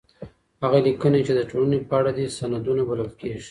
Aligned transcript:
هغه 0.63 0.77
ليکنې 0.87 1.19
چي 1.27 1.33
د 1.35 1.41
ټولني 1.51 1.79
په 1.89 1.93
اړه 1.99 2.11
دي، 2.17 2.25
سندونه 2.37 2.81
بلل 2.89 3.11
کيږي. 3.19 3.49